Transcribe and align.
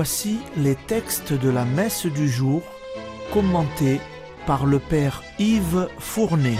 Voici 0.00 0.38
les 0.56 0.76
textes 0.76 1.32
de 1.32 1.50
la 1.50 1.64
messe 1.64 2.06
du 2.06 2.28
jour 2.28 2.62
commentés 3.32 3.98
par 4.46 4.64
le 4.64 4.78
Père 4.78 5.24
Yves 5.40 5.88
Fournet. 5.98 6.54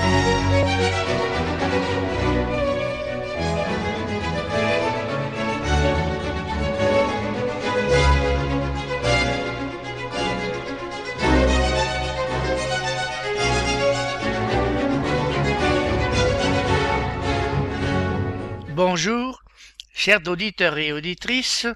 Chers 20.09 20.27
auditeurs 20.27 20.79
et 20.79 20.91
auditrices 20.91 21.67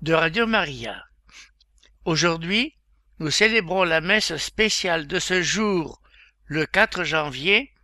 de 0.00 0.14
Radio 0.14 0.46
Maria. 0.46 1.04
Aujourd'hui, 2.06 2.74
nous 3.18 3.30
célébrons 3.30 3.84
la 3.84 4.00
messe 4.00 4.34
spéciale 4.38 5.06
de 5.06 5.18
ce 5.18 5.42
jour, 5.42 6.00
le 6.46 6.64
4 6.64 7.04
janvier, 7.04 7.74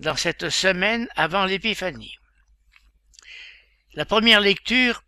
dans 0.00 0.16
cette 0.16 0.48
semaine 0.48 1.06
avant 1.16 1.44
l'Épiphanie. 1.44 2.16
La 3.92 4.06
première 4.06 4.40
lecture, 4.40 5.04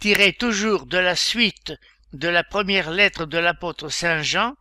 tirée 0.00 0.32
toujours 0.32 0.84
de 0.86 0.98
la 0.98 1.14
suite 1.14 1.72
de 2.12 2.26
la 2.26 2.42
première 2.42 2.90
lettre 2.90 3.26
de 3.26 3.38
l'apôtre 3.38 3.90
Saint 3.90 4.22
Jean, 4.22 4.56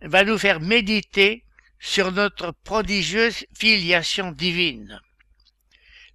va 0.00 0.24
nous 0.24 0.38
faire 0.38 0.58
méditer 0.58 1.44
sur 1.78 2.10
notre 2.10 2.50
prodigieuse 2.64 3.46
filiation 3.56 4.32
divine. 4.32 5.00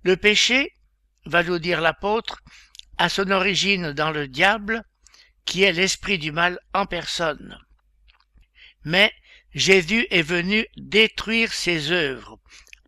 Le 0.04 0.18
péché, 0.18 0.74
va 1.28 1.44
nous 1.44 1.60
dire 1.60 1.82
l'apôtre, 1.82 2.42
a 2.98 3.10
son 3.10 3.30
origine 3.32 3.92
dans 3.92 4.12
le 4.12 4.28
diable, 4.28 4.84
qui 5.46 5.64
est 5.64 5.72
l'esprit 5.72 6.18
du 6.18 6.32
mal 6.32 6.60
en 6.74 6.86
personne. 6.86 7.58
Mais 8.84 9.12
Jésus 9.54 10.08
est 10.12 10.24
venu 10.24 10.66
détruire 10.78 11.54
ses 11.54 11.92
œuvres. 11.92 12.40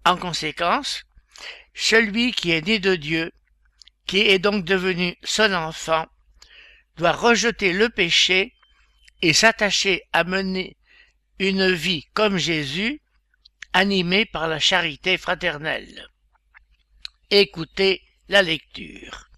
En 0.05 0.17
conséquence, 0.17 1.03
celui 1.73 2.31
qui 2.31 2.51
est 2.51 2.65
né 2.65 2.79
de 2.79 2.95
Dieu, 2.95 3.31
qui 4.05 4.19
est 4.19 4.39
donc 4.39 4.65
devenu 4.65 5.15
son 5.23 5.53
enfant, 5.53 6.05
doit 6.97 7.11
rejeter 7.11 7.73
le 7.73 7.89
péché 7.89 8.53
et 9.21 9.33
s'attacher 9.33 10.03
à 10.11 10.23
mener 10.23 10.77
une 11.39 11.71
vie 11.71 12.07
comme 12.13 12.37
Jésus, 12.37 13.01
animée 13.73 14.25
par 14.25 14.47
la 14.47 14.59
charité 14.59 15.17
fraternelle. 15.17 16.07
Écoutez 17.29 18.01
la 18.29 18.43
lecture. 18.43 19.31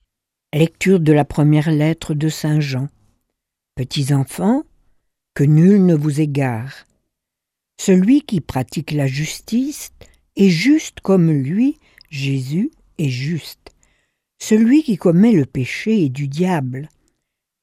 Lecture 0.53 0.99
de 0.99 1.13
la 1.13 1.23
première 1.23 1.71
lettre 1.71 2.13
de 2.13 2.27
Saint 2.27 2.59
Jean. 2.59 2.89
Petits 3.73 4.13
enfants, 4.13 4.63
que 5.33 5.45
nul 5.45 5.85
ne 5.85 5.95
vous 5.95 6.19
égare. 6.19 6.85
Celui 7.79 8.21
qui 8.21 8.41
pratique 8.41 8.91
la 8.91 9.07
justice 9.07 9.91
est 10.35 10.49
juste 10.49 10.99
comme 10.99 11.31
lui, 11.31 11.77
Jésus, 12.09 12.69
est 12.97 13.07
juste. 13.07 13.69
Celui 14.39 14.83
qui 14.83 14.97
commet 14.97 15.31
le 15.31 15.45
péché 15.45 16.03
est 16.03 16.09
du 16.09 16.27
diable, 16.27 16.89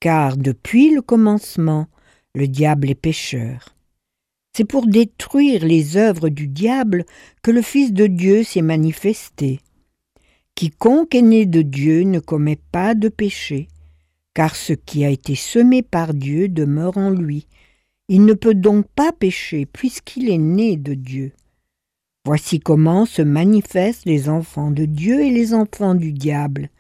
car 0.01 0.39
depuis 0.39 0.95
le 0.95 1.03
commencement, 1.03 1.89
le 2.35 2.49
diable 2.49 2.89
est 2.89 2.95
pécheur. 2.95 3.77
C'est 4.57 4.65
pour 4.65 4.87
détruire 4.87 5.63
les 5.67 5.99
œuvres 5.99 6.31
du 6.31 6.49
diable 6.49 7.05
que 7.43 7.51
le 7.51 7.61
Fils 7.61 7.93
de 7.93 8.07
Dieu 8.07 8.45
s'est 8.45 8.63
manifesté. 8.63 9.61
Quiconque 10.59 11.15
est 11.15 11.23
né 11.23 11.47
de 11.47 11.63
Dieu 11.63 12.03
ne 12.03 12.19
commet 12.19 12.59
pas 12.73 12.97
de 12.97 13.09
péché, 13.09 13.69
car 14.35 14.57
ce 14.57 14.73
qui 14.73 15.05
a 15.05 15.09
été 15.09 15.37
semé 15.37 15.83
par 15.83 16.15
Dieu 16.15 16.49
demeure 16.49 16.99
en 16.99 17.11
lui. 17.11 17.47
Il 18.09 18.25
ne 18.25 18.33
peut 18.33 18.57
donc 18.57 18.85
pas 18.89 19.13
pécher 19.13 19.67
puisqu'il 19.67 20.29
est 20.29 20.37
né 20.37 20.77
de 20.77 20.95
Dieu. 20.95 21.31
Voici 22.25 22.59
comment 22.59 23.07
se 23.07 23.23
manifestent 23.23 24.05
les 24.05 24.29
enfants 24.29 24.73
de 24.73 24.85
Dieu 24.85 25.21
et 25.21 25.31
les 25.31 25.55
enfants 25.55 25.95
du 25.95 26.13
diable. 26.13 26.71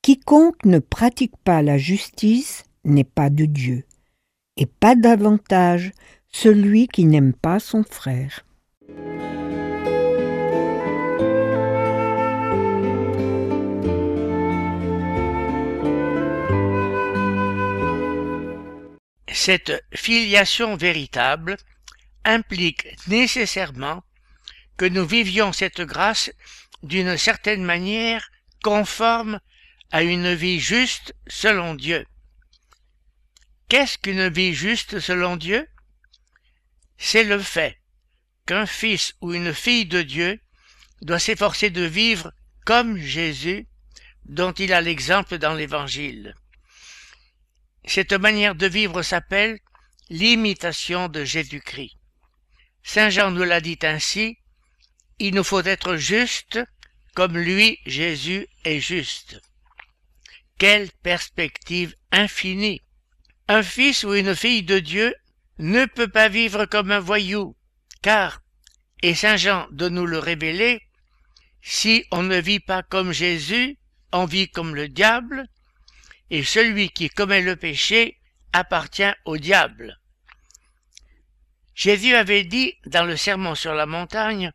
Quiconque 0.00 0.64
ne 0.64 0.78
pratique 0.78 1.36
pas 1.44 1.60
la 1.60 1.76
justice 1.76 2.64
n'est 2.84 3.04
pas 3.04 3.28
de 3.28 3.44
Dieu, 3.44 3.84
et 4.56 4.64
pas 4.64 4.94
davantage 4.94 5.92
celui 6.32 6.88
qui 6.88 7.04
n'aime 7.04 7.34
pas 7.34 7.60
son 7.60 7.82
frère. 7.82 8.46
Cette 19.36 19.84
filiation 19.94 20.76
véritable 20.76 21.58
implique 22.24 22.88
nécessairement 23.06 24.02
que 24.78 24.86
nous 24.86 25.04
vivions 25.04 25.52
cette 25.52 25.82
grâce 25.82 26.32
d'une 26.82 27.18
certaine 27.18 27.62
manière 27.62 28.30
conforme 28.64 29.38
à 29.92 30.02
une 30.02 30.32
vie 30.32 30.58
juste 30.58 31.14
selon 31.26 31.74
Dieu. 31.74 32.06
Qu'est-ce 33.68 33.98
qu'une 33.98 34.28
vie 34.30 34.54
juste 34.54 35.00
selon 35.00 35.36
Dieu? 35.36 35.68
C'est 36.96 37.24
le 37.24 37.38
fait 37.38 37.78
qu'un 38.46 38.64
fils 38.64 39.12
ou 39.20 39.34
une 39.34 39.52
fille 39.52 39.84
de 39.84 40.00
Dieu 40.00 40.40
doit 41.02 41.18
s'efforcer 41.18 41.68
de 41.68 41.82
vivre 41.82 42.32
comme 42.64 42.96
Jésus, 42.96 43.68
dont 44.24 44.52
il 44.52 44.72
a 44.72 44.80
l'exemple 44.80 45.36
dans 45.36 45.52
l'Évangile. 45.52 46.34
Cette 47.86 48.12
manière 48.12 48.54
de 48.54 48.66
vivre 48.66 49.02
s'appelle 49.02 49.58
l'imitation 50.10 51.08
de 51.08 51.24
Jésus-Christ. 51.24 51.96
Saint 52.82 53.10
Jean 53.10 53.30
nous 53.30 53.44
l'a 53.44 53.60
dit 53.60 53.78
ainsi, 53.82 54.38
il 55.18 55.34
nous 55.34 55.44
faut 55.44 55.62
être 55.62 55.96
juste 55.96 56.60
comme 57.14 57.38
lui, 57.38 57.78
Jésus, 57.86 58.46
est 58.64 58.80
juste. 58.80 59.40
Quelle 60.58 60.90
perspective 61.02 61.94
infinie. 62.12 62.82
Un 63.48 63.62
fils 63.62 64.04
ou 64.04 64.12
une 64.12 64.36
fille 64.36 64.62
de 64.62 64.78
Dieu 64.78 65.14
ne 65.58 65.86
peut 65.86 66.08
pas 66.08 66.28
vivre 66.28 66.66
comme 66.66 66.90
un 66.90 67.00
voyou, 67.00 67.56
car, 68.02 68.42
et 69.02 69.14
Saint 69.14 69.36
Jean 69.36 69.66
de 69.70 69.88
nous 69.88 70.04
le 70.04 70.18
révéler, 70.18 70.82
si 71.62 72.04
on 72.10 72.22
ne 72.22 72.38
vit 72.38 72.60
pas 72.60 72.82
comme 72.82 73.12
Jésus, 73.12 73.78
on 74.12 74.26
vit 74.26 74.48
comme 74.48 74.74
le 74.74 74.88
diable, 74.88 75.48
et 76.30 76.42
celui 76.42 76.90
qui 76.90 77.08
commet 77.08 77.42
le 77.42 77.56
péché 77.56 78.18
appartient 78.52 79.14
au 79.24 79.36
diable. 79.38 79.98
Jésus 81.74 82.14
avait 82.14 82.44
dit 82.44 82.74
dans 82.86 83.04
le 83.04 83.16
sermon 83.16 83.54
sur 83.54 83.74
la 83.74 83.86
montagne, 83.86 84.50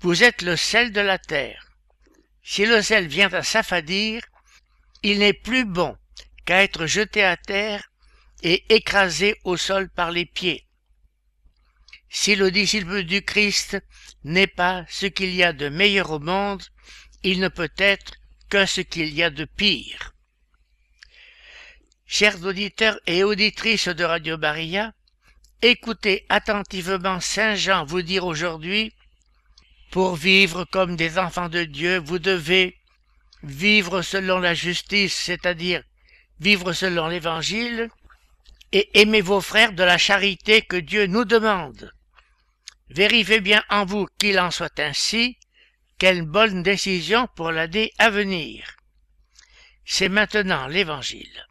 Vous 0.00 0.24
êtes 0.24 0.42
le 0.42 0.56
sel 0.56 0.92
de 0.92 1.00
la 1.00 1.18
terre. 1.18 1.70
Si 2.42 2.66
le 2.66 2.82
sel 2.82 3.06
vient 3.06 3.32
à 3.32 3.42
s'affadir, 3.42 4.22
il 5.02 5.20
n'est 5.20 5.32
plus 5.32 5.64
bon 5.64 5.96
qu'à 6.44 6.62
être 6.62 6.86
jeté 6.86 7.22
à 7.22 7.36
terre 7.36 7.90
et 8.42 8.64
écrasé 8.74 9.36
au 9.44 9.56
sol 9.56 9.88
par 9.88 10.10
les 10.10 10.26
pieds. 10.26 10.66
Si 12.08 12.34
le 12.34 12.50
disciple 12.50 13.04
du 13.04 13.22
Christ 13.22 13.78
n'est 14.24 14.46
pas 14.46 14.84
ce 14.88 15.06
qu'il 15.06 15.34
y 15.34 15.42
a 15.42 15.52
de 15.52 15.68
meilleur 15.68 16.10
au 16.10 16.18
monde, 16.18 16.62
il 17.22 17.40
ne 17.40 17.48
peut 17.48 17.72
être 17.78 18.14
que 18.48 18.66
ce 18.66 18.80
qu'il 18.80 19.12
y 19.14 19.22
a 19.22 19.30
de 19.30 19.44
pire. 19.44 20.15
Chers 22.08 22.44
auditeurs 22.44 23.00
et 23.08 23.24
auditrices 23.24 23.88
de 23.88 24.04
Radio 24.04 24.38
Maria, 24.38 24.92
écoutez 25.60 26.24
attentivement 26.28 27.18
Saint 27.18 27.56
Jean 27.56 27.84
vous 27.84 28.02
dire 28.02 28.24
aujourd'hui, 28.24 28.94
pour 29.90 30.14
vivre 30.14 30.64
comme 30.64 30.94
des 30.94 31.18
enfants 31.18 31.48
de 31.48 31.64
Dieu, 31.64 31.98
vous 31.98 32.20
devez 32.20 32.78
vivre 33.42 34.02
selon 34.02 34.38
la 34.38 34.54
justice, 34.54 35.14
c'est-à-dire 35.14 35.82
vivre 36.38 36.72
selon 36.72 37.08
l'Évangile, 37.08 37.90
et 38.70 39.00
aimer 39.00 39.20
vos 39.20 39.40
frères 39.40 39.72
de 39.72 39.82
la 39.82 39.98
charité 39.98 40.62
que 40.62 40.76
Dieu 40.76 41.06
nous 41.06 41.24
demande. 41.24 41.92
Vérifiez 42.88 43.40
bien 43.40 43.64
en 43.68 43.84
vous 43.84 44.06
qu'il 44.16 44.38
en 44.38 44.52
soit 44.52 44.78
ainsi, 44.78 45.38
quelle 45.98 46.22
bonne 46.22 46.62
décision 46.62 47.26
pour 47.34 47.50
l'année 47.50 47.92
à 47.98 48.10
venir. 48.10 48.76
C'est 49.84 50.08
maintenant 50.08 50.68
l'Évangile. 50.68 51.46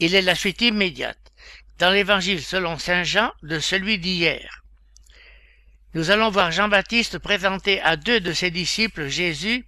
Il 0.00 0.14
est 0.14 0.22
la 0.22 0.34
suite 0.34 0.62
immédiate, 0.62 1.32
dans 1.78 1.90
l'Évangile 1.90 2.42
selon 2.42 2.78
Saint 2.78 3.04
Jean, 3.04 3.32
de 3.42 3.58
celui 3.58 3.98
d'hier. 3.98 4.64
Nous 5.92 6.10
allons 6.10 6.30
voir 6.30 6.50
Jean-Baptiste 6.52 7.18
présenter 7.18 7.80
à 7.82 7.96
deux 7.96 8.20
de 8.20 8.32
ses 8.32 8.50
disciples 8.50 9.08
Jésus 9.08 9.66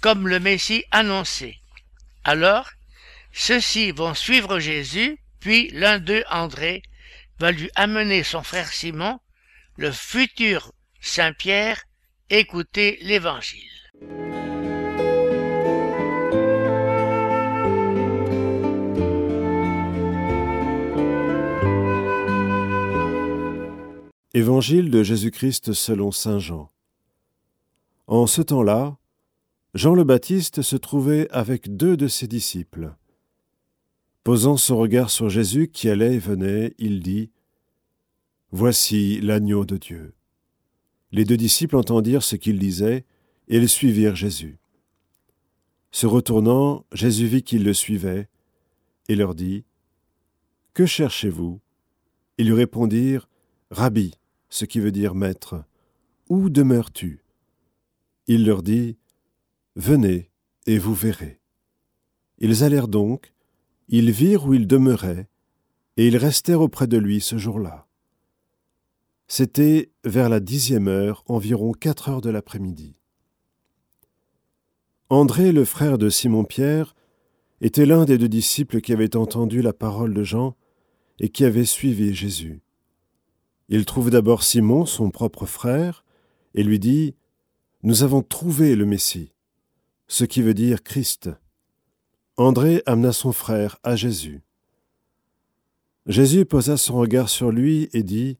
comme 0.00 0.26
le 0.26 0.40
Messie 0.40 0.84
annoncé. 0.90 1.60
Alors, 2.24 2.68
ceux-ci 3.32 3.92
vont 3.92 4.14
suivre 4.14 4.58
Jésus, 4.58 5.16
puis 5.38 5.70
l'un 5.70 6.00
d'eux, 6.00 6.24
André, 6.28 6.82
va 7.38 7.52
lui 7.52 7.70
amener 7.76 8.24
son 8.24 8.42
frère 8.42 8.72
Simon, 8.72 9.20
le 9.76 9.92
futur 9.92 10.72
Saint 11.00 11.32
Pierre, 11.32 11.84
écouter 12.30 12.98
l'Évangile. 13.02 13.70
Évangile 24.52 24.90
de 24.90 25.02
Jésus-Christ 25.02 25.72
selon 25.72 26.12
Saint 26.12 26.38
Jean. 26.38 26.70
En 28.06 28.26
ce 28.26 28.42
temps-là, 28.42 28.98
Jean 29.72 29.94
le 29.94 30.04
Baptiste 30.04 30.60
se 30.60 30.76
trouvait 30.76 31.26
avec 31.30 31.74
deux 31.74 31.96
de 31.96 32.06
ses 32.06 32.26
disciples. 32.26 32.94
Posant 34.24 34.58
son 34.58 34.76
regard 34.76 35.08
sur 35.08 35.30
Jésus 35.30 35.68
qui 35.68 35.88
allait 35.88 36.16
et 36.16 36.18
venait, 36.18 36.74
il 36.76 37.00
dit 37.00 37.30
Voici 38.50 39.22
l'agneau 39.22 39.64
de 39.64 39.78
Dieu. 39.78 40.12
Les 41.12 41.24
deux 41.24 41.38
disciples 41.38 41.76
entendirent 41.76 42.22
ce 42.22 42.36
qu'il 42.36 42.58
disait 42.58 43.06
et 43.48 43.56
ils 43.56 43.70
suivirent 43.70 44.16
Jésus. 44.16 44.58
Se 45.92 46.06
retournant, 46.06 46.84
Jésus 46.92 47.26
vit 47.26 47.42
qu'ils 47.42 47.64
le 47.64 47.72
suivaient 47.72 48.28
et 49.08 49.16
leur 49.16 49.34
dit 49.34 49.64
Que 50.74 50.84
cherchez-vous? 50.84 51.58
Ils 52.36 52.48
lui 52.48 52.54
répondirent 52.54 53.30
Rabbi, 53.70 54.12
ce 54.52 54.66
qui 54.66 54.80
veut 54.80 54.92
dire 54.92 55.14
maître, 55.14 55.64
où 56.28 56.50
demeures-tu? 56.50 57.24
Il 58.26 58.44
leur 58.44 58.62
dit 58.62 58.98
Venez 59.76 60.30
et 60.66 60.76
vous 60.76 60.94
verrez. 60.94 61.40
Ils 62.36 62.62
allèrent 62.62 62.88
donc, 62.88 63.32
ils 63.88 64.10
virent 64.10 64.44
où 64.44 64.52
il 64.52 64.66
demeurait, 64.66 65.30
et 65.96 66.06
ils 66.06 66.18
restèrent 66.18 66.60
auprès 66.60 66.86
de 66.86 66.98
lui 66.98 67.22
ce 67.22 67.38
jour-là. 67.38 67.86
C'était 69.26 69.90
vers 70.04 70.28
la 70.28 70.38
dixième 70.38 70.86
heure, 70.86 71.24
environ 71.28 71.72
quatre 71.72 72.10
heures 72.10 72.20
de 72.20 72.28
l'après-midi. 72.28 72.94
André, 75.08 75.52
le 75.52 75.64
frère 75.64 75.96
de 75.96 76.10
Simon-Pierre, 76.10 76.94
était 77.62 77.86
l'un 77.86 78.04
des 78.04 78.18
deux 78.18 78.28
disciples 78.28 78.82
qui 78.82 78.92
avaient 78.92 79.16
entendu 79.16 79.62
la 79.62 79.72
parole 79.72 80.12
de 80.12 80.24
Jean 80.24 80.56
et 81.20 81.30
qui 81.30 81.46
avaient 81.46 81.64
suivi 81.64 82.14
Jésus. 82.14 82.60
Il 83.72 83.86
trouve 83.86 84.10
d'abord 84.10 84.42
Simon, 84.42 84.84
son 84.84 85.10
propre 85.10 85.46
frère, 85.46 86.04
et 86.54 86.62
lui 86.62 86.78
dit 86.78 87.14
Nous 87.82 88.02
avons 88.02 88.20
trouvé 88.20 88.76
le 88.76 88.84
Messie, 88.84 89.32
ce 90.08 90.24
qui 90.24 90.42
veut 90.42 90.52
dire 90.52 90.82
Christ. 90.82 91.30
André 92.36 92.82
amena 92.84 93.14
son 93.14 93.32
frère 93.32 93.78
à 93.82 93.96
Jésus. 93.96 94.42
Jésus 96.04 96.44
posa 96.44 96.76
son 96.76 96.96
regard 96.96 97.30
sur 97.30 97.50
lui 97.50 97.88
et 97.94 98.02
dit 98.02 98.36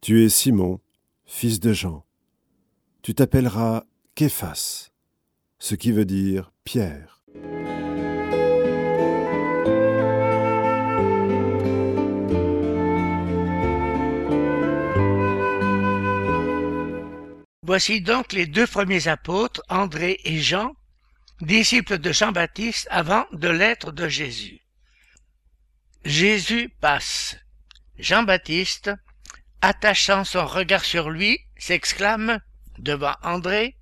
Tu 0.00 0.24
es 0.24 0.30
Simon, 0.30 0.80
fils 1.26 1.60
de 1.60 1.74
Jean. 1.74 2.02
Tu 3.02 3.14
t'appelleras 3.14 3.84
Képhas, 4.14 4.92
ce 5.58 5.74
qui 5.74 5.92
veut 5.92 6.06
dire 6.06 6.54
Pierre. 6.64 7.22
Voici 17.76 18.00
donc 18.00 18.32
les 18.32 18.46
deux 18.46 18.66
premiers 18.66 19.06
apôtres, 19.06 19.62
André 19.68 20.18
et 20.24 20.40
Jean, 20.40 20.74
disciples 21.42 21.98
de 21.98 22.10
Jean-Baptiste 22.10 22.88
avant 22.90 23.26
de 23.32 23.50
l'être 23.50 23.92
de 23.92 24.08
Jésus. 24.08 24.62
Jésus 26.02 26.70
passe. 26.80 27.36
Jean-Baptiste, 27.98 28.90
attachant 29.60 30.24
son 30.24 30.46
regard 30.46 30.86
sur 30.86 31.10
lui, 31.10 31.38
s'exclame, 31.58 32.40
devant 32.78 33.14
André, 33.22 33.76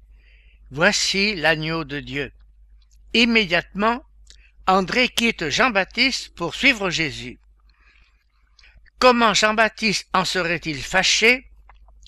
Voici 0.73 1.37
l'agneau 1.37 1.85
de 1.85 2.01
Dieu. 2.01 2.33
Immédiatement, 3.13 4.03
André 4.67 5.09
quitte 5.09 5.51
Jean-Baptiste 5.51 6.35
pour 6.35 6.57
suivre 6.57 6.91
Jésus. 6.91 7.39
Comment 8.99 9.35
Jean-Baptiste 9.35 10.09
en 10.13 10.25
serait-il 10.25 10.83
fâché, 10.83 11.49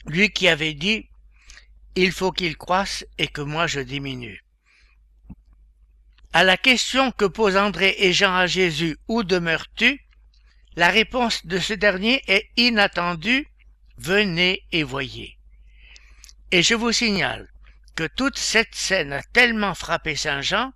lui 0.07 0.31
qui 0.31 0.49
avait 0.49 0.75
dit 0.75 1.09
il 1.97 2.13
faut 2.13 2.31
qu'il 2.31 2.57
croisse 2.57 3.05
et 3.19 3.27
que 3.27 3.41
moi 3.41 3.67
je 3.67 3.81
diminue. 3.81 4.45
À 6.33 6.45
la 6.45 6.59
question 6.59 7.11
que 7.13 7.25
posent 7.25 7.57
André 7.57 7.97
et 7.99 8.13
Jean 8.13 8.35
à 8.35 8.47
Jésus 8.47 8.99
Où 9.09 9.23
demeures-tu? 9.23 10.01
La 10.77 10.91
réponse 10.91 11.47
de 11.47 11.59
ce 11.59 11.73
dernier 11.73 12.23
est 12.29 12.51
inattendue 12.59 13.49
Venez 13.97 14.63
et 14.73 14.83
voyez. 14.83 15.39
Et 16.51 16.63
je 16.63 16.75
vous 16.75 16.93
signale 16.93 17.51
que 17.95 18.07
toute 18.07 18.39
cette 18.39 18.75
scène 18.75 19.15
a 19.15 19.23
tellement 19.23 19.75
frappé 19.75 20.15
Saint 20.15 20.43
Jean 20.43 20.73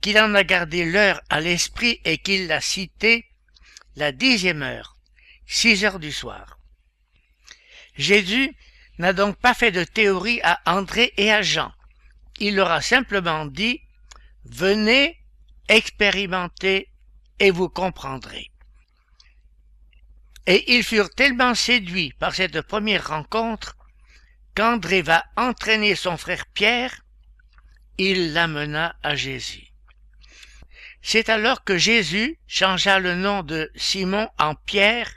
qu'il 0.00 0.18
en 0.18 0.34
a 0.34 0.44
gardé 0.44 0.84
l'heure 0.84 1.20
à 1.30 1.40
l'esprit 1.40 2.00
et 2.04 2.18
qu'il 2.18 2.46
l'a 2.46 2.60
cité 2.60 3.26
la 3.96 4.12
dixième 4.12 4.62
heure, 4.62 4.96
six 5.46 5.84
heures 5.84 5.98
du 5.98 6.12
soir. 6.12 6.58
Jésus 7.96 8.54
n'a 9.02 9.12
donc 9.12 9.36
pas 9.36 9.52
fait 9.52 9.72
de 9.72 9.82
théorie 9.82 10.40
à 10.44 10.60
André 10.64 11.12
et 11.16 11.32
à 11.32 11.42
Jean. 11.42 11.72
Il 12.38 12.54
leur 12.54 12.70
a 12.70 12.80
simplement 12.80 13.46
dit 13.46 13.80
Venez, 14.44 15.20
expérimentez 15.68 16.88
et 17.40 17.50
vous 17.50 17.68
comprendrez. 17.68 18.52
Et 20.46 20.76
ils 20.76 20.84
furent 20.84 21.10
tellement 21.10 21.56
séduits 21.56 22.12
par 22.20 22.32
cette 22.36 22.62
première 22.62 23.08
rencontre 23.08 23.76
qu'André 24.54 25.02
va 25.02 25.24
entraîner 25.36 25.96
son 25.96 26.16
frère 26.16 26.46
Pierre, 26.46 26.94
il 27.98 28.32
l'amena 28.32 28.94
à 29.02 29.16
Jésus. 29.16 29.66
C'est 31.00 31.28
alors 31.28 31.64
que 31.64 31.76
Jésus 31.76 32.38
changea 32.46 33.00
le 33.00 33.16
nom 33.16 33.42
de 33.42 33.68
Simon 33.74 34.28
en 34.38 34.54
Pierre, 34.54 35.10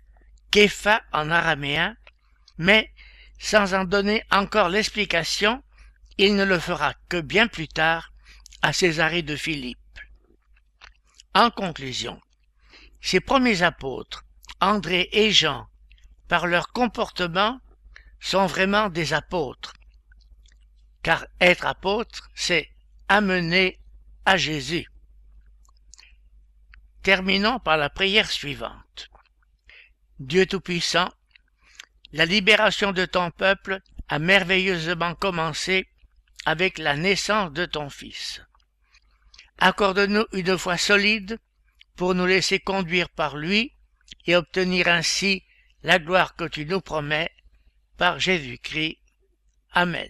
Képha 0.49 1.03
en 1.11 1.29
araméen, 1.29 1.95
mais 2.57 2.91
sans 3.39 3.73
en 3.73 3.83
donner 3.83 4.23
encore 4.31 4.69
l'explication, 4.69 5.63
il 6.17 6.35
ne 6.35 6.43
le 6.43 6.59
fera 6.59 6.93
que 7.09 7.19
bien 7.19 7.47
plus 7.47 7.67
tard 7.67 8.11
à 8.61 8.73
Césarée 8.73 9.21
de 9.21 9.35
Philippe. 9.35 9.79
En 11.33 11.51
conclusion, 11.51 12.19
ces 13.01 13.19
premiers 13.19 13.61
apôtres, 13.61 14.23
André 14.61 15.09
et 15.11 15.31
Jean, 15.31 15.67
par 16.27 16.47
leur 16.47 16.71
comportement, 16.71 17.59
sont 18.19 18.47
vraiment 18.47 18.89
des 18.89 19.13
apôtres. 19.13 19.73
Car 21.03 21.27
être 21.39 21.65
apôtre, 21.65 22.29
c'est 22.33 22.69
amener 23.07 23.79
à 24.25 24.37
Jésus. 24.37 24.87
Terminons 27.03 27.59
par 27.59 27.77
la 27.77 27.91
prière 27.91 28.31
suivante. 28.31 29.11
Dieu 30.19 30.47
Tout-Puissant, 30.47 31.11
la 32.15 32.23
libération 32.23 32.93
de 32.93 33.03
ton 33.03 33.29
peuple 33.29 33.81
a 34.07 34.19
merveilleusement 34.19 35.15
commencé 35.15 35.85
avec 36.45 36.77
la 36.77 36.95
naissance 36.95 37.51
de 37.51 37.65
ton 37.65 37.89
Fils. 37.89 38.41
Accorde-nous 39.57 40.25
une 40.31 40.57
foi 40.57 40.77
solide 40.77 41.37
pour 41.97 42.15
nous 42.15 42.25
laisser 42.25 42.59
conduire 42.59 43.09
par 43.09 43.35
lui 43.35 43.73
et 44.27 44.37
obtenir 44.37 44.87
ainsi 44.87 45.43
la 45.83 45.99
gloire 45.99 46.37
que 46.37 46.45
tu 46.45 46.65
nous 46.65 46.79
promets 46.79 47.31
par 47.97 48.17
Jésus-Christ. 48.17 48.97
Amen. 49.73 50.09